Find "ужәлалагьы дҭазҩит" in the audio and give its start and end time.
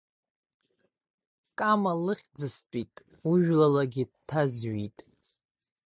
3.29-4.97